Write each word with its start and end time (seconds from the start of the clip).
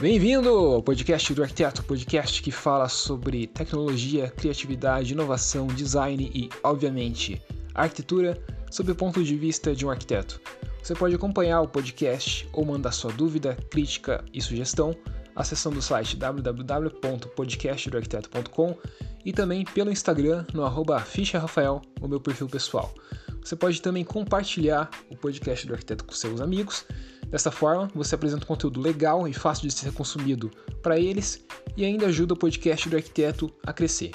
Bem-vindo 0.00 0.48
ao 0.48 0.80
podcast 0.80 1.34
do 1.34 1.42
Arquiteto, 1.42 1.82
podcast 1.82 2.40
que 2.40 2.52
fala 2.52 2.88
sobre 2.88 3.48
tecnologia, 3.48 4.30
criatividade, 4.30 5.12
inovação, 5.12 5.66
design 5.66 6.30
e, 6.32 6.48
obviamente, 6.62 7.42
arquitetura 7.74 8.40
sob 8.70 8.92
o 8.92 8.94
ponto 8.94 9.24
de 9.24 9.34
vista 9.34 9.74
de 9.74 9.84
um 9.84 9.90
arquiteto. 9.90 10.40
Você 10.80 10.94
pode 10.94 11.16
acompanhar 11.16 11.62
o 11.62 11.68
podcast 11.68 12.48
ou 12.52 12.64
mandar 12.64 12.92
sua 12.92 13.10
dúvida, 13.10 13.58
crítica 13.70 14.24
e 14.32 14.40
sugestão 14.40 14.94
acessando 15.34 15.80
o 15.80 15.82
site 15.82 16.16
www.podcastdoarquiteto.com 16.16 18.78
e 19.24 19.32
também 19.32 19.64
pelo 19.64 19.90
Instagram 19.90 20.46
no 20.54 20.64
arroba 20.64 21.04
Rafael, 21.32 21.82
o 22.00 22.06
meu 22.06 22.20
perfil 22.20 22.46
pessoal. 22.46 22.94
Você 23.42 23.56
pode 23.56 23.82
também 23.82 24.04
compartilhar 24.04 24.88
o 25.10 25.16
podcast 25.16 25.66
do 25.66 25.72
arquiteto 25.72 26.04
com 26.04 26.12
seus 26.12 26.40
amigos. 26.40 26.86
Dessa 27.30 27.50
forma, 27.50 27.90
você 27.94 28.14
apresenta 28.14 28.44
um 28.44 28.48
conteúdo 28.48 28.80
legal 28.80 29.28
e 29.28 29.34
fácil 29.34 29.68
de 29.68 29.74
ser 29.74 29.92
consumido 29.92 30.50
para 30.82 30.98
eles 30.98 31.44
e 31.76 31.84
ainda 31.84 32.06
ajuda 32.06 32.32
o 32.32 32.38
podcast 32.38 32.88
do 32.88 32.96
arquiteto 32.96 33.52
a 33.66 33.72
crescer. 33.72 34.12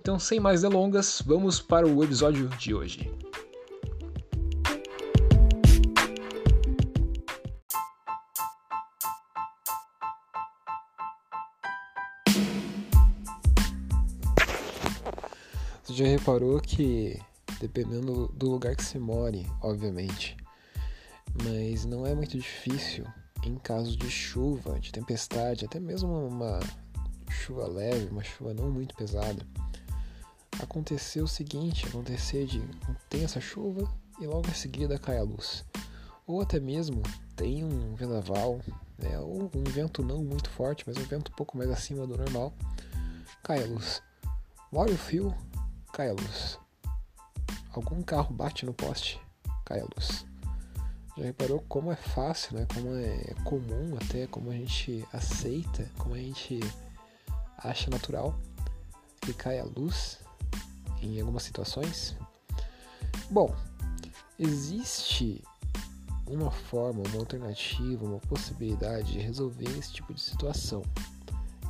Então, 0.00 0.20
sem 0.20 0.38
mais 0.38 0.62
delongas, 0.62 1.20
vamos 1.26 1.60
para 1.60 1.86
o 1.86 2.04
episódio 2.04 2.48
de 2.50 2.72
hoje. 2.72 3.10
Você 15.82 15.92
já 15.92 16.04
reparou 16.06 16.60
que, 16.60 17.20
dependendo 17.60 18.28
do 18.28 18.48
lugar 18.48 18.76
que 18.76 18.84
você 18.84 18.98
more, 18.98 19.44
obviamente, 19.60 20.36
mas 21.42 21.84
não 21.84 22.06
é 22.06 22.14
muito 22.14 22.38
difícil 22.38 23.04
em 23.44 23.56
caso 23.56 23.96
de 23.96 24.10
chuva, 24.10 24.78
de 24.80 24.90
tempestade, 24.90 25.64
até 25.64 25.78
mesmo 25.78 26.10
uma 26.26 26.60
chuva 27.30 27.66
leve, 27.66 28.08
uma 28.08 28.22
chuva 28.22 28.54
não 28.54 28.70
muito 28.70 28.94
pesada, 28.94 29.46
acontecer 30.62 31.20
o 31.20 31.28
seguinte, 31.28 31.86
acontecer 31.86 32.46
de 32.46 32.62
tem 33.08 33.24
essa 33.24 33.40
chuva 33.40 33.88
e 34.20 34.26
logo 34.26 34.48
em 34.48 34.54
seguida 34.54 34.98
cai 34.98 35.18
a 35.18 35.22
luz. 35.22 35.64
Ou 36.26 36.40
até 36.40 36.58
mesmo 36.58 37.02
tem 37.36 37.64
um 37.64 37.94
vendaval, 37.94 38.60
né, 38.96 39.18
ou 39.18 39.50
um 39.54 39.64
vento 39.64 40.02
não 40.02 40.24
muito 40.24 40.48
forte, 40.48 40.84
mas 40.86 40.96
um 40.96 41.02
vento 41.02 41.30
um 41.30 41.34
pouco 41.34 41.58
mais 41.58 41.70
acima 41.70 42.06
do 42.06 42.16
normal, 42.16 42.54
cai 43.42 43.62
a 43.62 43.66
luz. 43.66 44.02
Molha 44.72 44.94
o 44.94 44.98
fio, 44.98 45.34
cai 45.92 46.08
a 46.08 46.12
luz. 46.12 46.58
Algum 47.72 48.02
carro 48.02 48.32
bate 48.32 48.64
no 48.64 48.72
poste, 48.72 49.20
cai 49.66 49.80
a 49.80 49.86
luz. 49.96 50.24
Já 51.16 51.24
reparou 51.24 51.64
como 51.68 51.92
é 51.92 51.96
fácil, 51.96 52.58
né? 52.58 52.66
Como 52.74 52.94
é 52.96 53.34
comum 53.44 53.96
até, 53.96 54.26
como 54.26 54.50
a 54.50 54.54
gente 54.54 55.06
aceita, 55.12 55.88
como 55.96 56.14
a 56.14 56.18
gente 56.18 56.58
acha 57.58 57.88
natural 57.88 58.36
que 59.20 59.32
cai 59.32 59.60
a 59.60 59.64
luz 59.64 60.18
em 61.00 61.20
algumas 61.20 61.44
situações? 61.44 62.16
Bom, 63.30 63.54
existe 64.38 65.42
uma 66.26 66.50
forma, 66.50 67.02
uma 67.08 67.18
alternativa, 67.18 68.04
uma 68.04 68.18
possibilidade 68.20 69.12
de 69.12 69.18
resolver 69.18 69.70
esse 69.78 69.92
tipo 69.92 70.12
de 70.12 70.20
situação. 70.20 70.82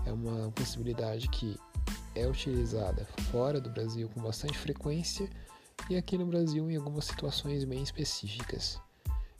É 0.06 0.12
uma 0.12 0.50
possibilidade 0.52 1.28
que 1.28 1.58
é 2.14 2.26
utilizada 2.26 3.04
fora 3.30 3.60
do 3.60 3.70
Brasil 3.70 4.08
com 4.08 4.22
bastante 4.22 4.56
frequência 4.56 5.28
e 5.90 5.96
aqui 5.96 6.16
no 6.16 6.26
Brasil 6.26 6.70
em 6.70 6.76
algumas 6.76 7.04
situações 7.04 7.64
bem 7.64 7.82
específicas. 7.82 8.80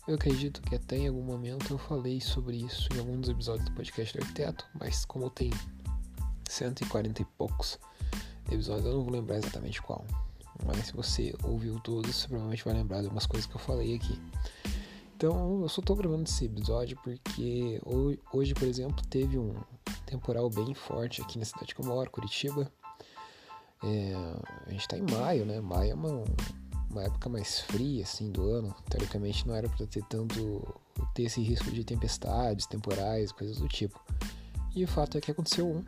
Eu 0.07 0.17
acredito 0.17 0.61
que 0.61 0.75
até 0.75 0.99
em 0.99 1.09
algum 1.09 1.23
momento 1.23 1.73
eu 1.73 1.79
falei 1.79 2.21
sobre 2.21 2.59
isso 2.59 2.89
em 2.95 2.99
algum 2.99 3.19
dos 3.19 3.31
episódios 3.31 3.65
do 3.65 3.75
podcast 3.75 4.13
do 4.13 4.23
arquiteto, 4.23 4.67
mas 4.79 5.07
como 5.07 5.31
tem 5.31 5.51
140 6.47 7.23
e 7.23 7.25
poucos 7.25 7.79
episódios, 8.51 8.85
eu 8.85 8.93
não 8.93 9.03
vou 9.03 9.15
lembrar 9.15 9.39
exatamente 9.39 9.81
qual. 9.81 10.05
Mas 10.67 10.89
se 10.89 10.93
você 10.93 11.35
ouviu 11.43 11.81
todos, 11.81 12.15
você 12.15 12.29
provavelmente 12.29 12.65
vai 12.65 12.75
lembrar 12.75 12.99
de 12.99 13.05
algumas 13.05 13.27
coisas 13.27 13.47
que 13.47 13.57
eu 13.57 13.61
falei 13.61 13.95
aqui. 13.95 14.21
Então, 15.17 15.63
eu 15.63 15.69
só 15.71 15.81
estou 15.81 15.97
gravando 15.97 16.25
esse 16.25 16.45
episódio 16.45 16.99
porque 17.03 17.81
hoje, 18.31 18.53
por 18.53 18.69
exemplo, 18.69 19.03
teve 19.09 19.39
um 19.39 19.55
temporal 20.05 20.51
bem 20.51 20.75
forte 20.75 21.23
aqui 21.23 21.39
na 21.39 21.47
cidade 21.47 21.75
que 21.75 21.81
eu 21.81 21.87
moro, 21.87 22.11
Curitiba. 22.11 22.71
É, 23.83 24.15
a 24.67 24.71
gente 24.71 24.81
está 24.81 24.99
em 24.99 25.03
maio, 25.03 25.47
né? 25.47 25.61
Maio 25.61 25.93
é 25.93 25.95
uma, 25.95 26.25
uma 26.95 27.05
época 27.05 27.29
mais 27.29 27.61
fria, 27.61 28.03
assim, 28.03 28.31
do 28.31 28.49
ano. 28.51 28.75
Teoricamente 28.89 29.47
não 29.47 29.55
era 29.55 29.69
para 29.69 29.87
ter 29.87 30.03
tanto... 30.05 30.63
ter 31.15 31.25
esse 31.25 31.43
risco 31.43 31.71
de 31.71 31.85
tempestades, 31.85 32.67
temporais, 32.67 33.33
coisas 33.33 33.59
do 33.59 33.69
tipo. 33.69 34.01
E 34.75 34.85
o 34.85 34.89
fato 34.89 35.19
é 35.19 35.21
que 35.21 35.31
aconteceu 35.31 35.67
um. 35.67 35.85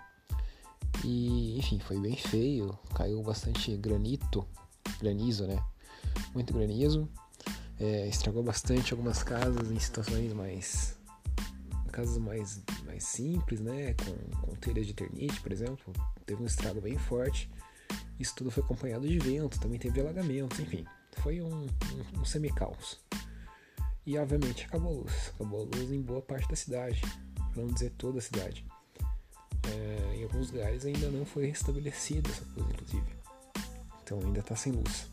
E, 1.05 1.59
enfim, 1.59 1.78
foi 1.78 1.99
bem 1.99 2.17
feio. 2.17 2.77
Caiu 2.94 3.22
bastante 3.22 3.77
granito, 3.77 4.47
granizo, 5.00 5.47
né? 5.47 5.62
Muito 6.34 6.53
granizo. 6.53 7.09
É, 7.78 8.09
estragou 8.09 8.43
bastante 8.43 8.93
algumas 8.93 9.23
casas 9.23 9.71
em 9.71 9.78
situações 9.78 10.33
mais 10.33 10.97
casas 11.97 12.19
mais, 12.19 12.62
mais 12.84 13.05
simples, 13.05 13.59
né, 13.59 13.94
com, 13.94 14.41
com 14.41 14.55
telhas 14.56 14.87
de 14.87 14.93
ternite, 14.93 15.41
por 15.41 15.50
exemplo, 15.50 15.94
teve 16.27 16.43
um 16.43 16.47
estrago 16.47 16.78
bem 16.78 16.99
forte. 16.99 17.50
Isso 18.21 18.34
tudo 18.34 18.50
foi 18.50 18.62
acompanhado 18.62 19.09
de 19.09 19.19
vento, 19.19 19.59
também 19.59 19.78
teve 19.78 20.00
alagamentos, 20.00 20.61
enfim, 20.61 20.84
foi 21.21 21.41
um, 21.41 21.62
um, 21.62 22.21
um 22.21 22.25
semi-caos. 22.25 22.99
E 24.04 24.16
obviamente 24.19 24.66
acabou 24.66 24.93
a 24.93 25.03
luz, 25.03 25.32
acabou 25.34 25.62
a 25.62 25.77
luz 25.77 25.91
em 25.91 26.00
boa 26.00 26.22
parte 26.22 26.49
da 26.49 26.56
cidade, 26.56 27.00
para 27.53 27.62
não 27.62 27.72
dizer 27.72 27.91
toda 27.99 28.19
a 28.19 28.22
cidade. 28.22 28.65
É, 29.69 30.16
em 30.16 30.22
alguns 30.22 30.50
lugares 30.50 30.87
ainda 30.87 31.10
não 31.10 31.26
foi 31.26 31.47
restabelecida 31.47 32.31
essa 32.31 32.44
luz, 32.56 32.71
inclusive. 32.71 33.16
Então 34.03 34.21
ainda 34.21 34.41
está 34.41 34.55
sem 34.55 34.72
luz. 34.72 35.09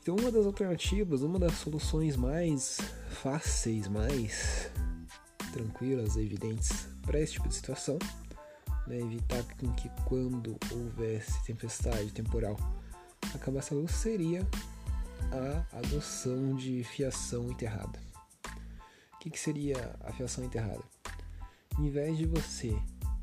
Então, 0.00 0.16
uma 0.16 0.32
das 0.32 0.46
alternativas, 0.46 1.20
uma 1.20 1.38
das 1.38 1.52
soluções 1.58 2.16
mais 2.16 2.78
fáceis, 3.10 3.86
mais 3.88 4.70
tranquilas, 5.52 6.16
evidentes 6.16 6.88
para 7.02 7.20
esse 7.20 7.34
tipo 7.34 7.46
de 7.46 7.54
situação, 7.54 7.98
né, 8.86 8.98
evitar 8.98 9.42
que 9.76 9.90
quando 10.06 10.56
houvesse 10.72 11.44
tempestade 11.44 12.10
temporal 12.10 12.56
acabasse 13.34 13.74
a 13.74 13.76
luz, 13.76 13.92
seria 13.92 14.48
a 15.32 15.78
adoção 15.78 16.54
de 16.54 16.82
fiação 16.84 17.50
enterrada. 17.50 17.98
O 19.14 19.18
que, 19.18 19.30
que 19.30 19.38
seria 19.38 19.96
a 20.00 20.12
fiação 20.12 20.44
enterrada? 20.44 20.82
Em 21.78 21.90
vez 21.90 22.16
de 22.16 22.26
você 22.26 22.76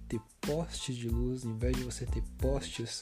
ter 0.07 0.19
postes 0.41 0.95
de 0.95 1.09
luz, 1.09 1.43
em 1.43 1.57
vez 1.57 1.75
de 1.75 1.83
você 1.83 2.05
ter 2.05 2.21
postes 2.37 3.01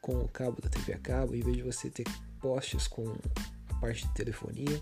com 0.00 0.20
o 0.20 0.28
cabo 0.28 0.60
da 0.60 0.68
TV 0.68 0.94
a 0.94 0.98
cabo, 0.98 1.34
em 1.34 1.40
vez 1.40 1.56
de 1.56 1.62
você 1.62 1.90
ter 1.90 2.04
postes 2.40 2.86
com 2.86 3.12
a 3.70 3.74
parte 3.80 4.06
de 4.06 4.14
telefonia. 4.14 4.80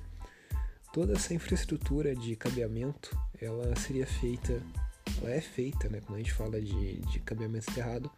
Toda 0.92 1.14
essa 1.14 1.34
infraestrutura 1.34 2.14
de 2.14 2.36
cabeamento, 2.36 3.18
ela 3.40 3.74
seria 3.76 4.06
feita, 4.06 4.62
ela 5.20 5.30
é 5.30 5.40
feita, 5.40 5.88
né, 5.88 6.00
quando 6.00 6.16
a 6.16 6.18
gente 6.18 6.32
fala 6.32 6.60
de, 6.60 7.00
de 7.00 7.20
cabeamento 7.20 7.70
enterrado, 7.70 8.10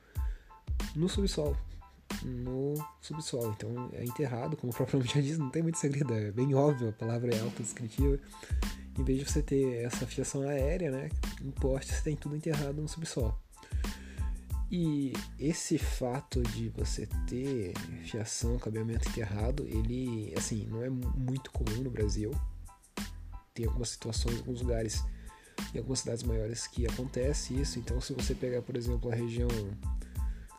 no 0.95 1.09
subsolo. 1.09 1.57
No 2.25 2.75
subsolo. 3.01 3.55
Então 3.57 3.91
é 3.93 4.05
enterrado, 4.05 4.57
como 4.57 4.73
o 4.73 4.75
próprio 4.75 4.99
nome 4.99 5.11
já 5.11 5.21
diz, 5.21 5.39
não 5.39 5.51
tem 5.51 5.63
muito 5.63 5.79
segredo, 5.79 6.13
é 6.13 6.31
bem 6.31 6.55
óbvio, 6.55 6.89
a 6.89 6.93
palavra 6.93 7.35
é 7.35 7.41
autodescritiva. 7.41 8.19
Em 8.99 9.05
vez 9.05 9.19
de 9.19 9.25
você 9.31 9.43
ter 9.43 9.85
essa 9.85 10.07
fiação 10.07 10.43
aérea, 10.43 10.91
né, 10.91 11.11
em 11.43 11.51
postes, 11.51 11.97
você 11.97 12.03
tem 12.03 12.17
tudo 12.17 12.35
enterrado 12.35 12.81
no 12.81 12.89
subsolo. 12.89 13.37
E 14.71 15.13
esse 15.39 15.79
fato 15.79 16.43
de 16.43 16.71
você 16.71 17.07
ter 17.27 17.73
fiação, 18.05 18.59
cabeamento 18.59 19.09
enterrado, 19.09 19.65
ele, 19.69 20.35
assim, 20.37 20.67
não 20.67 20.83
é 20.83 20.91
muito 20.91 21.53
comum 21.53 21.83
no 21.83 21.91
Brasil. 21.91 22.33
Tem 23.55 23.67
algumas 23.67 23.91
situações, 23.91 24.39
alguns 24.39 24.61
lugares, 24.61 25.05
em 25.73 25.79
algumas 25.79 26.01
cidades 26.01 26.25
maiores 26.25 26.67
que 26.67 26.85
acontece 26.85 27.55
isso. 27.55 27.79
Então, 27.79 28.01
se 28.01 28.13
você 28.13 28.35
pegar, 28.35 28.61
por 28.61 28.77
exemplo, 28.77 29.11
a 29.11 29.15
região 29.15 29.49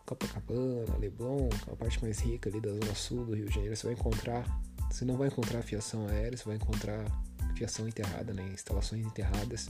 Copacabana, 0.08 0.98
Leblon, 0.98 1.50
a 1.70 1.76
parte 1.76 2.02
mais 2.02 2.20
rica 2.20 2.50
ali 2.50 2.62
da 2.62 2.70
zona 2.70 2.96
sul 2.96 3.26
do 3.26 3.36
Rio 3.36 3.48
de 3.48 3.54
Janeiro, 3.54 3.76
você 3.76 3.88
vai 3.88 3.94
encontrar, 3.94 4.62
você 4.90 5.04
não 5.04 5.18
vai 5.18 5.28
encontrar 5.28 5.62
fiação 5.62 6.08
aérea, 6.08 6.38
você 6.38 6.46
vai 6.46 6.56
encontrar 6.56 7.06
fiação 7.58 7.86
enterrada, 7.86 8.34
né, 8.34 8.50
instalações 8.54 9.06
enterradas. 9.06 9.68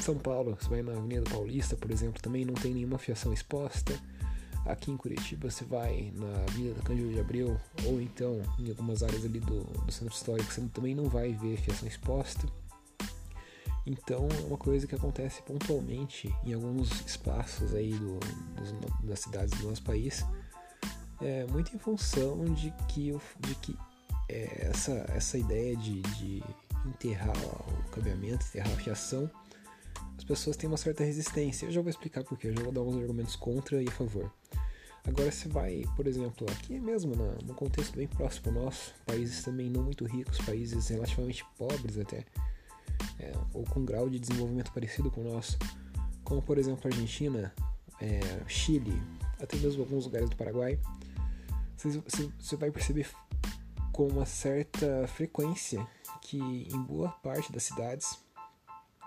São 0.00 0.16
Paulo, 0.18 0.58
você 0.60 0.68
vai 0.68 0.82
na 0.82 0.92
Avenida 0.92 1.30
Paulista, 1.30 1.76
por 1.76 1.90
exemplo, 1.92 2.20
também 2.20 2.44
não 2.44 2.54
tem 2.54 2.74
nenhuma 2.74 2.98
fiação 2.98 3.32
exposta. 3.32 3.98
Aqui 4.66 4.90
em 4.90 4.96
Curitiba 4.96 5.48
você 5.48 5.64
vai 5.64 6.12
na 6.16 6.42
Avenida 6.48 6.82
Cândido 6.82 7.12
de 7.12 7.20
Abreu 7.20 7.58
ou 7.86 8.00
então 8.00 8.42
em 8.58 8.68
algumas 8.68 9.04
áreas 9.04 9.24
ali 9.24 9.38
do, 9.38 9.62
do 9.62 9.92
centro 9.92 10.12
histórico 10.12 10.52
você 10.52 10.60
também 10.74 10.96
não 10.96 11.08
vai 11.08 11.32
ver 11.32 11.56
fiação 11.58 11.86
exposta. 11.86 12.46
Então 13.88 14.28
é 14.38 14.46
uma 14.46 14.58
coisa 14.58 14.86
que 14.86 14.94
acontece 14.94 15.42
pontualmente 15.42 16.32
em 16.44 16.52
alguns 16.52 16.90
espaços 17.06 17.74
aí 17.74 17.92
do, 17.92 18.18
dos, 18.54 19.00
das 19.02 19.20
cidades 19.20 19.58
do 19.58 19.68
nosso 19.68 19.82
país, 19.82 20.24
é, 21.22 21.46
muito 21.46 21.74
em 21.74 21.78
função 21.78 22.44
de 22.44 22.70
que, 22.88 23.12
de 23.40 23.54
que 23.56 23.76
é, 24.28 24.68
essa, 24.70 24.92
essa 25.08 25.38
ideia 25.38 25.74
de, 25.76 26.02
de 26.02 26.42
enterrar 26.84 27.36
o 27.36 27.90
cabeamento, 27.90 28.44
enterrar 28.46 28.72
a 28.72 28.76
fiação, 28.76 29.30
pessoas 30.28 30.58
têm 30.58 30.68
uma 30.68 30.76
certa 30.76 31.02
resistência. 31.02 31.64
Eu 31.64 31.72
já 31.72 31.80
vou 31.80 31.88
explicar 31.88 32.22
por 32.22 32.36
quê, 32.36 32.48
eu 32.48 32.54
já 32.54 32.62
vou 32.62 32.70
dar 32.70 32.82
uns 32.82 32.96
argumentos 32.96 33.34
contra 33.34 33.82
e 33.82 33.88
a 33.88 33.90
favor. 33.90 34.30
Agora, 35.06 35.32
se 35.32 35.48
vai, 35.48 35.84
por 35.96 36.06
exemplo, 36.06 36.46
aqui 36.50 36.78
mesmo, 36.78 37.14
no 37.14 37.54
contexto 37.54 37.96
bem 37.96 38.06
próximo 38.06 38.52
nosso, 38.52 38.94
países 39.06 39.42
também 39.42 39.70
não 39.70 39.82
muito 39.82 40.04
ricos, 40.04 40.36
países 40.42 40.88
relativamente 40.88 41.46
pobres 41.56 41.96
até, 41.96 42.26
é, 43.18 43.32
ou 43.52 43.64
com 43.64 43.84
grau 43.84 44.08
de 44.08 44.18
desenvolvimento 44.18 44.72
parecido 44.72 45.10
com 45.10 45.20
o 45.20 45.32
nosso, 45.32 45.58
como 46.24 46.42
por 46.42 46.58
exemplo 46.58 46.82
a 46.84 46.88
Argentina, 46.88 47.52
é, 48.00 48.20
Chile, 48.46 49.02
até 49.40 49.56
mesmo 49.56 49.82
alguns 49.82 50.04
lugares 50.04 50.28
do 50.28 50.36
Paraguai, 50.36 50.78
você 51.76 52.56
vai 52.56 52.70
perceber 52.70 53.08
com 53.92 54.08
uma 54.08 54.26
certa 54.26 55.06
frequência 55.08 55.86
que 56.20 56.38
em 56.38 56.82
boa 56.82 57.08
parte 57.08 57.52
das 57.52 57.62
cidades 57.62 58.18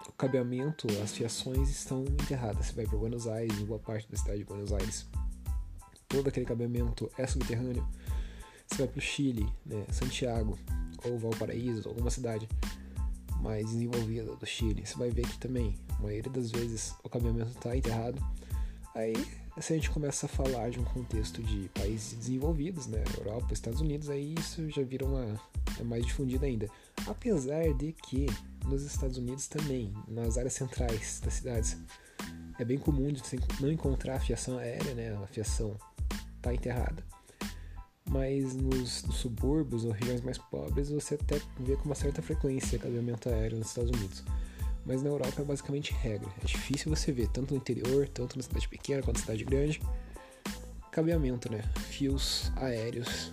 o 0.07 0.11
cabeamento, 0.13 0.87
as 1.03 1.11
fiações 1.11 1.69
estão 1.69 2.03
enterradas. 2.03 2.67
Você 2.67 2.73
vai 2.73 2.85
para 2.85 2.97
Buenos 2.97 3.27
Aires, 3.27 3.59
em 3.59 3.65
boa 3.65 3.79
parte 3.79 4.09
da 4.09 4.17
cidade 4.17 4.39
de 4.39 4.45
Buenos 4.45 4.73
Aires, 4.73 5.05
todo 6.07 6.27
aquele 6.27 6.45
cabeamento 6.45 7.09
é 7.17 7.27
subterrâneo. 7.27 7.87
Você 8.67 8.77
vai 8.77 8.87
para 8.87 8.99
o 8.99 9.01
Chile, 9.01 9.47
né, 9.65 9.85
Santiago 9.91 10.57
ou 11.03 11.17
Valparaíso, 11.17 11.87
alguma 11.87 12.09
cidade 12.09 12.47
mais 13.41 13.67
desenvolvida 13.67 14.35
do 14.35 14.45
Chile, 14.45 14.85
você 14.85 14.95
vai 14.95 15.09
ver 15.09 15.27
que 15.27 15.37
também, 15.37 15.77
a 15.97 16.01
maioria 16.01 16.31
das 16.31 16.51
vezes, 16.51 16.95
o 17.03 17.09
cabeamento 17.09 17.51
está 17.51 17.75
enterrado. 17.75 18.21
Aí, 18.93 19.15
se 19.59 19.73
a 19.73 19.75
gente 19.75 19.89
começa 19.89 20.25
a 20.25 20.29
falar 20.29 20.69
de 20.69 20.79
um 20.79 20.83
contexto 20.83 21.41
de 21.41 21.69
países 21.69 22.13
desenvolvidos, 22.13 22.87
né, 22.87 23.03
Europa, 23.17 23.53
Estados 23.53 23.81
Unidos, 23.81 24.09
aí 24.09 24.35
isso 24.37 24.69
já 24.69 24.83
vira 24.83 25.05
uma 25.05 25.39
é 25.79 25.83
mais 25.83 26.05
difundido 26.05 26.45
ainda. 26.45 26.69
Apesar 27.07 27.73
de 27.73 27.93
que 27.93 28.27
nos 28.65 28.83
Estados 28.83 29.17
Unidos 29.17 29.47
também, 29.47 29.93
nas 30.07 30.37
áreas 30.37 30.53
centrais 30.53 31.19
das 31.23 31.33
cidades, 31.35 31.77
é 32.59 32.65
bem 32.65 32.77
comum 32.77 33.11
de 33.11 33.21
não 33.59 33.71
encontrar 33.71 34.15
a 34.15 34.19
fiação 34.19 34.57
aérea, 34.57 34.93
né, 34.93 35.17
a 35.23 35.27
fiação 35.27 35.77
está 36.37 36.53
enterrada 36.53 37.03
mas 38.11 38.53
nos, 38.55 39.05
subúrbios 39.13 39.85
ou 39.85 39.91
regiões 39.91 40.21
mais 40.21 40.37
pobres 40.37 40.89
você 40.89 41.15
até 41.15 41.41
vê 41.57 41.77
com 41.77 41.85
uma 41.85 41.95
certa 41.95 42.21
frequência 42.21 42.77
cabeamento 42.77 43.29
aéreo 43.29 43.57
nos 43.57 43.69
Estados 43.69 43.89
Unidos. 43.89 44.23
Mas 44.85 45.01
na 45.01 45.09
Europa 45.09 45.41
é 45.41 45.45
basicamente 45.45 45.93
regra. 45.93 46.29
É 46.43 46.45
difícil 46.45 46.93
você 46.93 47.11
ver, 47.11 47.27
tanto 47.27 47.53
no 47.53 47.57
interior, 47.57 48.07
tanto 48.09 48.35
na 48.35 48.43
cidade 48.43 48.67
pequena 48.67 49.01
quanto 49.01 49.17
na 49.17 49.21
cidade 49.21 49.45
grande, 49.45 49.81
cabeamento, 50.91 51.49
né? 51.49 51.63
Fios 51.89 52.51
aéreos 52.57 53.31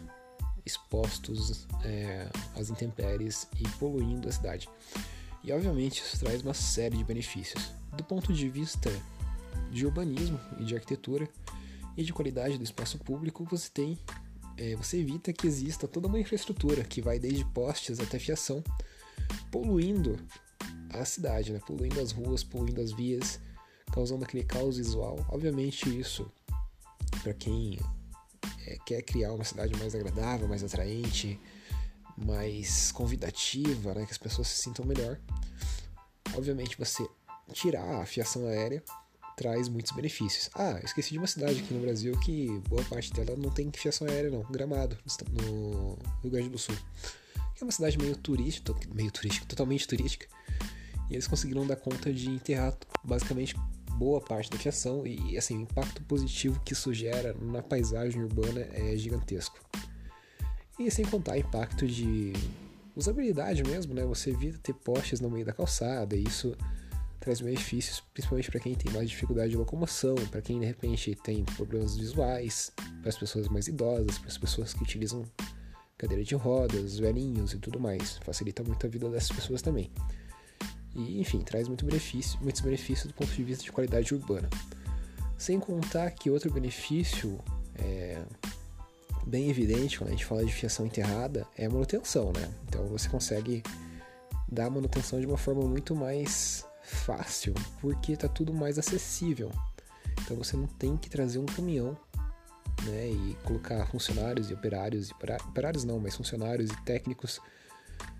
expostos 0.65 1.67
é, 1.83 2.29
às 2.55 2.71
intempéries 2.71 3.49
e 3.59 3.67
poluindo 3.79 4.29
a 4.29 4.33
cidade. 4.33 4.69
E 5.43 5.51
obviamente 5.51 6.03
isso 6.03 6.21
traz 6.21 6.43
uma 6.43 6.55
série 6.55 6.97
de 6.97 7.03
benefícios. 7.03 7.73
Do 7.97 8.05
ponto 8.05 8.33
de 8.33 8.49
vista 8.49 8.91
de 9.73 9.87
urbanismo 9.87 10.39
e 10.61 10.65
de 10.65 10.75
arquitetura 10.75 11.29
e 11.97 12.05
de 12.05 12.13
qualidade 12.13 12.59
do 12.59 12.65
espaço 12.65 12.99
público, 12.99 13.45
você 13.51 13.71
tem 13.73 13.99
é, 14.59 14.75
você 14.75 14.99
evita 14.99 15.33
que 15.33 15.47
exista 15.47 15.87
toda 15.87 16.09
uma 16.09 16.19
infraestrutura 16.19 16.83
que 16.83 17.01
vai 17.01 17.19
desde 17.19 17.45
postes 17.45 18.01
até 18.01 18.19
fiação, 18.19 18.63
poluindo 19.53 20.19
a 20.91 21.05
cidade, 21.05 21.53
né? 21.53 21.61
poluindo 21.65 22.01
as 22.01 22.11
ruas, 22.11 22.43
poluindo 22.43 22.81
as 22.81 22.93
vias, 22.93 23.39
causando 23.93 24.25
aquele 24.25 24.43
caos 24.43 24.77
visual. 24.77 25.25
Obviamente 25.29 25.89
isso, 25.89 26.31
para 27.23 27.33
quem 27.33 27.79
é, 28.67 28.77
quer 28.85 29.03
criar 29.03 29.33
uma 29.33 29.45
cidade 29.45 29.79
mais 29.79 29.95
agradável, 29.95 30.49
mais 30.49 30.65
atraente, 30.65 31.41
mais 32.17 32.91
convidativa, 32.91 33.95
né? 33.95 34.05
que 34.05 34.13
as 34.13 34.19
pessoas 34.19 34.49
se 34.49 34.63
sintam 34.63 34.85
melhor. 34.85 35.21
Obviamente 36.35 36.77
você 36.77 37.09
tirar 37.53 38.01
a 38.01 38.07
fiação 38.07 38.47
aérea 38.47 38.83
traz 39.39 39.69
muitos 39.69 39.93
benefícios. 39.93 40.51
Ah, 40.53 40.81
esqueci 40.83 41.13
de 41.13 41.19
uma 41.19 41.29
cidade 41.29 41.61
aqui 41.61 41.73
no 41.73 41.81
Brasil 41.81 42.13
que 42.19 42.49
boa 42.69 42.83
parte 42.85 43.13
dela 43.13 43.37
não 43.37 43.51
tem 43.51 43.71
fiação 43.73 44.07
aérea 44.09 44.31
não, 44.31 44.43
Gramado, 44.51 44.99
no 45.31 45.97
Rio 46.23 46.31
Grande 46.31 46.49
do 46.49 46.59
Sul. 46.59 46.75
Que 47.55 47.63
é 47.63 47.65
uma 47.65 47.73
cidade 47.73 47.97
meio 47.97 48.17
turística, 48.17 48.75
meio 48.93 49.13
turística, 49.13 49.47
totalmente 49.47 49.87
turística. 49.87 50.27
E 51.09 51.15
eles 51.15 51.29
conseguiram 51.29 51.65
dar 51.65 51.77
conta 51.77 52.13
de 52.13 52.29
enterrar 52.29 52.77
basicamente 53.05 53.55
boa 53.97 54.21
parte 54.21 54.51
da 54.51 54.59
fiação 54.59 55.07
e 55.07 55.39
assim, 55.39 55.59
o 55.59 55.61
impacto 55.63 56.03
positivo 56.03 56.61
que 56.65 56.73
isso 56.73 56.93
gera 56.93 57.35
na 57.41 57.63
paisagem 57.63 58.23
urbana 58.23 58.67
é 58.73 58.97
gigantesco. 58.97 59.59
E 60.79 60.91
sem 60.91 61.05
contar 61.05 61.33
o 61.33 61.37
impacto 61.37 61.87
de 61.87 62.33
usabilidade 62.95 63.63
mesmo, 63.63 63.95
né? 63.95 64.05
Você 64.05 64.31
evita 64.31 64.59
ter 64.59 64.75
postes 64.75 65.21
no 65.21 65.31
meio 65.31 65.47
da 65.47 65.53
calçada, 65.53 66.17
e 66.17 66.25
isso 66.25 66.57
traz 67.21 67.41
benefícios, 67.41 68.03
principalmente 68.13 68.51
para 68.51 68.61
quem 68.61 68.75
tem 68.75 68.93
mais 68.93 69.11
dificuldade 69.11 69.51
de 69.51 69.57
locomoção, 69.57 70.15
para 70.31 70.41
quem 70.41 70.61
de 70.61 70.67
repente 70.67 71.15
tem 71.17 71.45
problemas 71.45 71.97
visuais, 71.97 72.73
para 73.01 73.09
as 73.09 73.19
pessoas 73.19 73.49
mais 73.49 73.69
idosas, 73.69 74.19
para 74.19 74.29
as 74.29 74.39
pessoas 74.39 74.73
que 74.73 74.83
utilizam 74.83 75.25
cadeira 75.97 76.23
de 76.23 76.35
rodas, 76.35 76.99
velhinhos 76.99 77.53
e 77.53 77.59
tudo 77.59 77.81
mais. 77.81 78.19
Facilita 78.19 78.63
muito 78.63 78.87
a 78.87 78.89
vida 78.89 79.11
dessas 79.11 79.33
pessoas 79.33 79.61
também. 79.61 79.91
E, 80.95 81.21
enfim, 81.21 81.41
traz 81.41 81.67
muito 81.69 81.85
benefício, 81.85 82.39
muitos 82.41 82.61
benefícios 82.61 83.09
do 83.09 83.15
ponto 83.15 83.31
de 83.33 83.45
vista 83.45 83.65
de 83.65 83.73
qualidade 83.73 84.15
urbana. 84.15 84.49
Sem 85.37 85.59
contar 85.61 86.11
que 86.13 86.31
outro 86.31 86.53
benefício 86.53 87.39
é, 87.77 88.23
bem 89.27 89.51
evidente 89.51 89.99
quando 89.99 90.09
a 90.09 90.13
gente 90.13 90.25
fala 90.25 90.45
de 90.45 90.53
fiação 90.53 90.87
enterrada 90.87 91.47
é 91.57 91.67
a 91.67 91.71
manutenção, 91.71 92.33
né? 92.33 92.51
Então 92.67 92.87
você 92.87 93.09
consegue 93.09 93.63
dar 94.51 94.71
manutenção 94.71 95.21
de 95.21 95.27
uma 95.27 95.37
forma 95.37 95.63
muito 95.63 95.95
mais 95.95 96.65
fácil, 96.89 97.55
porque 97.81 98.13
está 98.13 98.29
tudo 98.29 98.53
mais 98.53 98.79
acessível. 98.79 99.51
Então 100.23 100.37
você 100.37 100.57
não 100.57 100.67
tem 100.67 100.97
que 100.97 101.09
trazer 101.09 101.39
um 101.39 101.47
caminhão 101.47 101.97
né, 102.85 103.09
e 103.09 103.37
colocar 103.45 103.87
funcionários 103.87 104.51
e 104.51 104.55
operários, 104.55 105.11
e 105.11 105.15
operários 105.49 105.85
não, 105.85 105.99
mas 105.99 106.17
funcionários 106.17 106.71
e 106.71 106.83
técnicos 106.83 107.41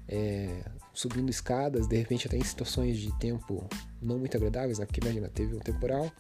é, 0.09 0.65
subindo 0.93 1.29
escadas, 1.29 1.87
de 1.87 1.97
repente 1.97 2.27
até 2.27 2.37
em 2.37 2.45
situações 2.45 2.99
de 2.99 3.13
tempo 3.19 3.69
não 4.01 4.19
muito 4.19 4.37
agradáveis, 4.37 4.79
né? 4.79 4.87
Porque 4.87 5.01
imagina, 5.01 5.29
teve 5.29 5.55
um 5.55 5.61
temporal, 5.61 6.11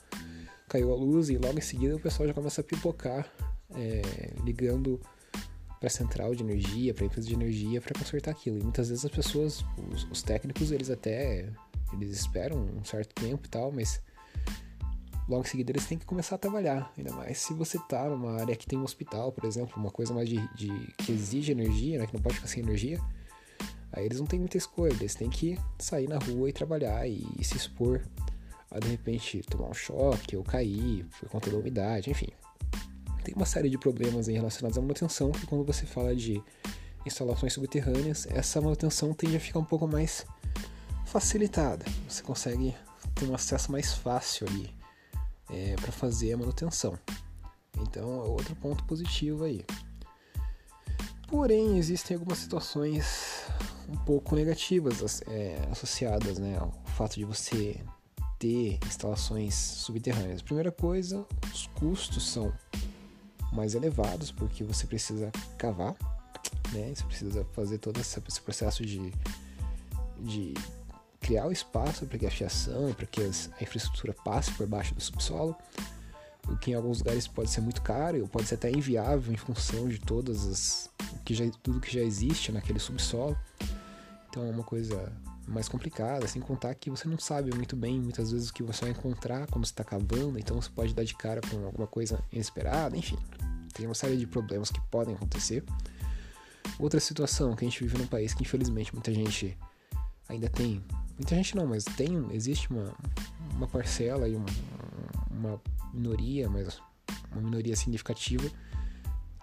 caiu 0.68 0.92
a 0.92 0.96
luz 0.96 1.30
e 1.30 1.38
logo 1.38 1.58
em 1.58 1.62
seguida 1.62 1.96
o 1.96 2.00
pessoal 2.00 2.28
já 2.28 2.34
começa 2.34 2.60
a 2.60 2.64
pipocar, 2.64 3.26
é, 3.74 4.02
ligando 4.44 5.00
para 5.80 5.86
a 5.86 5.90
central 5.90 6.34
de 6.34 6.42
energia, 6.42 6.92
para 6.92 7.04
a 7.04 7.06
empresa 7.06 7.26
de 7.26 7.34
energia 7.34 7.80
para 7.80 7.98
consertar 7.98 8.32
aquilo. 8.32 8.58
E 8.58 8.62
muitas 8.62 8.88
vezes 8.88 9.04
as 9.04 9.10
pessoas, 9.10 9.64
os, 9.92 10.04
os 10.10 10.22
técnicos, 10.22 10.70
eles 10.70 10.90
até 10.90 11.48
eles 11.92 12.10
esperam 12.18 12.58
um 12.58 12.84
certo 12.84 13.14
tempo 13.14 13.46
e 13.46 13.48
tal, 13.48 13.72
mas 13.72 14.00
logo 15.28 15.42
em 15.42 15.46
seguida 15.48 15.72
eles 15.72 15.86
têm 15.86 15.98
que 15.98 16.06
começar 16.06 16.36
a 16.36 16.38
trabalhar. 16.38 16.92
Ainda 16.96 17.12
mais 17.12 17.38
se 17.38 17.52
você 17.54 17.78
tá 17.88 18.08
numa 18.08 18.40
área 18.40 18.56
que 18.56 18.66
tem 18.66 18.78
um 18.78 18.84
hospital, 18.84 19.32
por 19.32 19.44
exemplo, 19.44 19.74
uma 19.76 19.90
coisa 19.90 20.14
mais 20.14 20.28
de, 20.28 20.36
de 20.54 20.68
que 20.98 21.12
exige 21.12 21.52
energia, 21.52 21.98
né, 21.98 22.06
que 22.06 22.14
não 22.14 22.22
pode 22.22 22.36
ficar 22.36 22.48
sem 22.48 22.62
energia. 22.62 23.00
Aí 23.92 24.04
eles 24.04 24.20
não 24.20 24.26
têm 24.26 24.38
muita 24.38 24.56
escolha, 24.56 24.92
eles 24.92 25.14
têm 25.14 25.30
que 25.30 25.58
sair 25.78 26.08
na 26.08 26.18
rua 26.18 26.50
e 26.50 26.52
trabalhar 26.52 27.06
e, 27.08 27.26
e 27.38 27.44
se 27.44 27.56
expor 27.56 28.02
a 28.70 28.78
de 28.78 28.88
repente 28.88 29.40
tomar 29.42 29.68
um 29.68 29.74
choque 29.74 30.36
ou 30.36 30.44
cair 30.44 31.06
por 31.18 31.28
conta 31.28 31.50
da 31.50 31.56
umidade, 31.56 32.10
enfim. 32.10 32.28
Tem 33.24 33.34
uma 33.34 33.46
série 33.46 33.68
de 33.68 33.78
problemas 33.78 34.26
relacionados 34.26 34.76
à 34.76 34.80
manutenção 34.80 35.30
que 35.30 35.46
quando 35.46 35.64
você 35.64 35.86
fala 35.86 36.14
de 36.14 36.42
instalações 37.04 37.52
subterrâneas, 37.52 38.26
essa 38.30 38.60
manutenção 38.60 39.12
tende 39.14 39.36
a 39.36 39.40
ficar 39.40 39.58
um 39.58 39.64
pouco 39.64 39.86
mais 39.86 40.26
facilitada. 41.08 41.84
Você 42.08 42.22
consegue 42.22 42.74
ter 43.14 43.26
um 43.26 43.34
acesso 43.34 43.72
mais 43.72 43.94
fácil 43.94 44.46
ali 44.46 44.74
é, 45.50 45.74
para 45.76 45.90
fazer 45.90 46.32
a 46.32 46.36
manutenção. 46.36 46.98
Então 47.80 48.24
é 48.24 48.28
outro 48.28 48.54
ponto 48.56 48.84
positivo 48.84 49.44
aí. 49.44 49.64
Porém, 51.26 51.78
existem 51.78 52.16
algumas 52.16 52.38
situações 52.38 53.44
um 53.88 53.96
pouco 53.96 54.34
negativas 54.36 55.22
é, 55.26 55.58
associadas 55.70 56.38
né, 56.38 56.58
ao 56.58 56.72
fato 56.96 57.16
de 57.16 57.24
você 57.24 57.80
ter 58.38 58.78
instalações 58.86 59.54
subterrâneas. 59.54 60.42
Primeira 60.42 60.70
coisa, 60.70 61.26
os 61.52 61.66
custos 61.68 62.30
são 62.30 62.52
mais 63.52 63.74
elevados 63.74 64.30
porque 64.30 64.62
você 64.62 64.86
precisa 64.86 65.30
cavar, 65.56 65.96
né? 66.72 66.92
Você 66.94 67.04
precisa 67.04 67.44
fazer 67.52 67.78
todo 67.78 67.98
esse 67.98 68.20
processo 68.42 68.84
de, 68.84 69.12
de 70.20 70.54
criar 71.28 71.46
o 71.46 71.52
espaço 71.52 72.06
para 72.06 72.18
que 72.18 72.24
a 72.24 72.30
fiação, 72.30 72.94
para 72.94 73.04
que 73.04 73.22
as, 73.22 73.50
a 73.60 73.62
infraestrutura 73.62 74.14
passe 74.24 74.50
por 74.52 74.66
baixo 74.66 74.94
do 74.94 75.00
subsolo, 75.02 75.54
o 76.48 76.56
que 76.56 76.70
em 76.70 76.74
alguns 76.74 77.00
lugares 77.00 77.28
pode 77.28 77.50
ser 77.50 77.60
muito 77.60 77.82
caro 77.82 78.22
ou 78.22 78.26
pode 78.26 78.46
ser 78.48 78.54
até 78.54 78.70
inviável 78.70 79.30
em 79.30 79.36
função 79.36 79.90
de 79.90 79.98
todas 79.98 80.46
as 80.46 80.90
que 81.26 81.34
já, 81.34 81.44
tudo 81.62 81.80
que 81.80 81.92
já 81.92 82.00
existe 82.00 82.50
naquele 82.50 82.78
subsolo. 82.78 83.36
Então 84.30 84.42
é 84.42 84.50
uma 84.50 84.64
coisa 84.64 85.12
mais 85.46 85.68
complicada, 85.68 86.26
sem 86.26 86.40
contar 86.40 86.74
que 86.74 86.88
você 86.88 87.06
não 87.06 87.18
sabe 87.18 87.54
muito 87.54 87.76
bem 87.76 88.00
muitas 88.00 88.32
vezes 88.32 88.48
o 88.48 88.54
que 88.54 88.62
você 88.62 88.86
vai 88.86 88.92
encontrar 88.92 89.46
quando 89.48 89.66
você 89.66 89.72
está 89.72 89.84
cavando, 89.84 90.38
então 90.38 90.58
você 90.58 90.70
pode 90.70 90.94
dar 90.94 91.04
de 91.04 91.14
cara 91.14 91.42
com 91.42 91.62
alguma 91.66 91.86
coisa 91.86 92.24
inesperada, 92.32 92.96
enfim. 92.96 93.18
Tem 93.74 93.84
uma 93.84 93.94
série 93.94 94.16
de 94.16 94.26
problemas 94.26 94.70
que 94.70 94.80
podem 94.90 95.14
acontecer. 95.14 95.62
Outra 96.78 96.98
situação 96.98 97.54
que 97.54 97.66
a 97.66 97.68
gente 97.68 97.84
vive 97.84 97.98
num 97.98 98.06
país 98.06 98.32
que 98.32 98.42
infelizmente 98.42 98.94
muita 98.94 99.12
gente 99.12 99.58
ainda 100.28 100.48
tem 100.48 100.84
muita 101.16 101.34
gente 101.34 101.56
não, 101.56 101.66
mas 101.66 101.84
tem, 101.84 102.26
existe 102.32 102.70
uma, 102.70 102.94
uma 103.54 103.66
parcela 103.66 104.28
e 104.28 104.36
uma, 104.36 104.46
uma 105.30 105.60
minoria, 105.92 106.48
mas 106.48 106.80
uma 107.32 107.40
minoria 107.40 107.74
significativa 107.74 108.48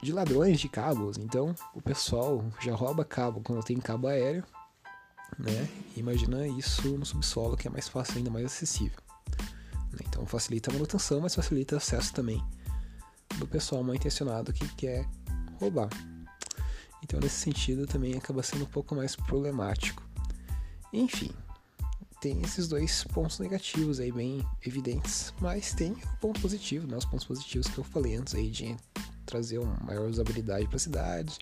de 0.01 0.11
ladrões 0.11 0.59
de 0.59 0.69
cabos. 0.69 1.17
Então, 1.17 1.53
o 1.73 1.81
pessoal 1.81 2.43
já 2.61 2.73
rouba 2.73 3.03
cabo 3.03 3.41
quando 3.41 3.63
tem 3.63 3.77
cabo 3.77 4.07
aéreo, 4.07 4.43
né? 5.37 5.67
Imagina 5.97 6.47
isso 6.47 6.97
no 6.97 7.05
subsolo, 7.05 7.57
que 7.57 7.67
é 7.67 7.71
mais 7.71 7.89
fácil, 7.89 8.17
ainda 8.17 8.29
mais 8.29 8.45
acessível. 8.45 8.99
Então, 10.07 10.25
facilita 10.25 10.69
a 10.69 10.73
manutenção, 10.73 11.21
mas 11.21 11.35
facilita 11.35 11.75
o 11.75 11.77
acesso 11.77 12.13
também 12.13 12.43
do 13.37 13.47
pessoal 13.47 13.83
mal 13.83 13.95
intencionado 13.95 14.53
que 14.53 14.67
quer 14.75 15.05
roubar. 15.59 15.89
Então, 17.03 17.19
nesse 17.19 17.35
sentido, 17.35 17.85
também 17.85 18.15
acaba 18.15 18.41
sendo 18.43 18.63
um 18.63 18.67
pouco 18.67 18.95
mais 18.95 19.15
problemático. 19.15 20.03
Enfim, 20.95 21.29
tem 22.21 22.41
esses 22.41 22.69
dois 22.69 23.03
pontos 23.03 23.37
negativos 23.39 23.99
aí 23.99 24.11
bem 24.11 24.43
evidentes, 24.65 25.33
mas 25.41 25.73
tem 25.73 25.91
o 25.91 26.17
ponto 26.21 26.39
positivo, 26.39 26.87
né? 26.87 26.95
Os 26.95 27.03
pontos 27.03 27.25
positivos 27.25 27.67
que 27.67 27.77
eu 27.77 27.83
falei 27.83 28.15
antes 28.15 28.33
aí 28.33 28.49
de 28.49 28.75
trazer 29.25 29.59
uma 29.59 29.77
maior 29.83 30.09
usabilidade 30.09 30.65
para 30.67 30.77
a 30.77 30.79
cidade, 30.79 31.37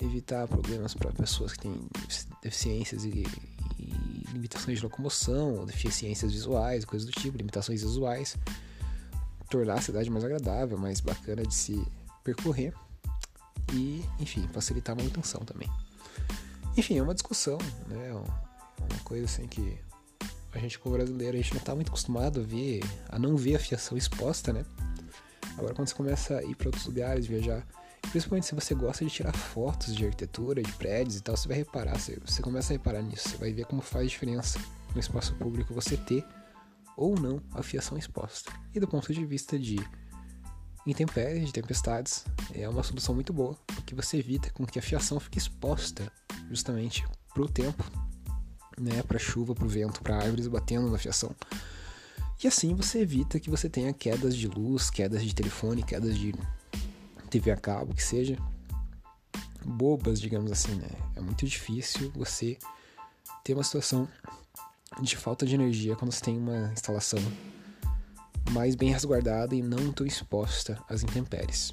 evitar 0.00 0.48
problemas 0.48 0.94
para 0.94 1.12
pessoas 1.12 1.52
que 1.52 1.60
têm 1.60 1.86
deficiências 2.42 3.04
e, 3.04 3.24
e, 3.78 4.24
limitações 4.32 4.78
de 4.78 4.84
locomoção, 4.84 5.66
deficiências 5.66 6.32
visuais, 6.32 6.86
coisas 6.86 7.06
do 7.06 7.12
tipo, 7.12 7.36
limitações 7.36 7.82
visuais, 7.82 8.36
tornar 9.50 9.74
a 9.74 9.82
cidade 9.82 10.08
mais 10.08 10.24
agradável, 10.24 10.78
mais 10.78 11.00
bacana 11.00 11.42
de 11.42 11.54
se 11.54 11.86
percorrer 12.24 12.72
e, 13.72 14.02
enfim, 14.18 14.48
facilitar 14.50 14.94
a 14.94 14.96
manutenção 14.96 15.42
também. 15.42 15.68
Enfim, 16.76 16.98
é 16.98 17.02
uma 17.02 17.14
discussão, 17.14 17.58
né? 17.86 18.12
Uma 18.78 19.00
coisa 19.04 19.24
assim 19.24 19.46
que 19.46 19.78
a 20.52 20.58
gente 20.58 20.78
como 20.78 20.94
brasileiro, 20.94 21.36
a 21.36 21.40
gente 21.40 21.52
não 21.52 21.60
está 21.60 21.74
muito 21.74 21.88
acostumado 21.88 22.40
a 22.40 22.42
ver, 22.42 22.82
a 23.08 23.18
não 23.18 23.36
ver 23.36 23.56
a 23.56 23.58
fiação 23.58 23.96
exposta, 23.96 24.52
né? 24.52 24.64
Agora 25.56 25.74
quando 25.74 25.88
você 25.88 25.94
começa 25.94 26.38
a 26.38 26.44
ir 26.44 26.54
para 26.54 26.68
outros 26.68 26.86
lugares, 26.86 27.26
viajar, 27.26 27.66
principalmente 28.10 28.46
se 28.46 28.54
você 28.54 28.74
gosta 28.74 29.04
de 29.04 29.10
tirar 29.10 29.32
fotos 29.32 29.94
de 29.94 30.04
arquitetura, 30.04 30.62
de 30.62 30.72
prédios 30.72 31.16
e 31.16 31.22
tal, 31.22 31.36
você 31.36 31.48
vai 31.48 31.56
reparar, 31.58 31.98
você, 31.98 32.18
você 32.24 32.42
começa 32.42 32.72
a 32.72 32.74
reparar 32.76 33.02
nisso, 33.02 33.30
você 33.30 33.36
vai 33.36 33.52
ver 33.52 33.64
como 33.66 33.80
faz 33.80 34.10
diferença 34.10 34.58
no 34.94 35.00
espaço 35.00 35.34
público 35.36 35.72
você 35.72 35.96
ter 35.96 36.24
ou 36.96 37.18
não 37.18 37.40
a 37.52 37.62
fiação 37.62 37.96
exposta. 37.96 38.52
E 38.74 38.80
do 38.80 38.86
ponto 38.86 39.12
de 39.12 39.24
vista 39.24 39.58
de 39.58 39.76
intempéries, 40.86 41.46
de 41.46 41.52
tempestades, 41.52 42.24
é 42.52 42.68
uma 42.68 42.82
solução 42.82 43.14
muito 43.14 43.32
boa, 43.32 43.56
porque 43.66 43.94
você 43.94 44.18
evita 44.18 44.50
com 44.50 44.66
que 44.66 44.78
a 44.78 44.82
fiação 44.82 45.18
fique 45.18 45.38
exposta 45.38 46.10
justamente 46.48 47.06
para 47.32 47.42
o 47.42 47.48
tempo 47.48 47.84
né, 48.82 49.02
para 49.02 49.18
chuva, 49.18 49.54
para 49.54 49.64
o 49.64 49.68
vento, 49.68 50.02
para 50.02 50.16
árvores 50.16 50.48
batendo 50.48 50.90
na 50.90 50.98
fiação. 50.98 51.34
E 52.42 52.48
assim 52.48 52.74
você 52.74 53.00
evita 53.00 53.38
que 53.38 53.48
você 53.48 53.68
tenha 53.68 53.92
quedas 53.92 54.36
de 54.36 54.48
luz, 54.48 54.90
quedas 54.90 55.22
de 55.22 55.34
telefone, 55.34 55.82
quedas 55.82 56.18
de 56.18 56.34
TV 57.30 57.52
a 57.52 57.56
cabo, 57.56 57.94
que 57.94 58.02
seja 58.02 58.36
bobas, 59.64 60.20
digamos 60.20 60.50
assim, 60.50 60.74
né? 60.74 60.88
É 61.14 61.20
muito 61.20 61.46
difícil 61.46 62.10
você 62.14 62.58
ter 63.44 63.54
uma 63.54 63.62
situação 63.62 64.08
de 65.00 65.16
falta 65.16 65.46
de 65.46 65.54
energia 65.54 65.96
quando 65.96 66.12
você 66.12 66.20
tem 66.20 66.36
uma 66.36 66.72
instalação 66.72 67.20
mais 68.50 68.74
bem 68.74 68.90
resguardada 68.90 69.54
e 69.54 69.62
não 69.62 69.92
tão 69.92 70.04
exposta 70.04 70.82
às 70.88 71.02
intempéries. 71.02 71.72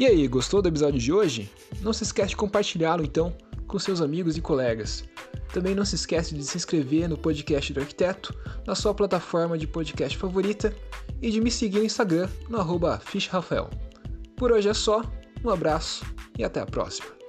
E 0.00 0.06
aí, 0.06 0.26
gostou 0.26 0.62
do 0.62 0.68
episódio 0.70 0.98
de 0.98 1.12
hoje? 1.12 1.52
Não 1.82 1.92
se 1.92 2.04
esquece 2.04 2.30
de 2.30 2.36
compartilhá-lo 2.36 3.04
então 3.04 3.36
com 3.66 3.78
seus 3.78 4.00
amigos 4.00 4.34
e 4.34 4.40
colegas. 4.40 5.04
Também 5.52 5.74
não 5.74 5.84
se 5.84 5.94
esquece 5.94 6.34
de 6.34 6.42
se 6.42 6.56
inscrever 6.56 7.06
no 7.06 7.18
podcast 7.18 7.70
do 7.70 7.80
arquiteto 7.80 8.34
na 8.66 8.74
sua 8.74 8.94
plataforma 8.94 9.58
de 9.58 9.66
podcast 9.66 10.16
favorita 10.16 10.74
e 11.20 11.30
de 11.30 11.38
me 11.38 11.50
seguir 11.50 11.80
no 11.80 11.84
Instagram 11.84 12.30
no 12.48 12.58
arroba 12.58 12.98
Por 14.38 14.52
hoje 14.52 14.70
é 14.70 14.74
só, 14.74 15.02
um 15.44 15.50
abraço 15.50 16.02
e 16.38 16.44
até 16.44 16.60
a 16.60 16.66
próxima. 16.66 17.19